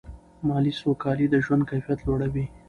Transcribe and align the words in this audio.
مالي 0.47 0.71
سوکالي 0.81 1.25
د 1.29 1.35
ژوند 1.45 1.63
کیفیت 1.69 1.99
لوړوي. 2.07 2.45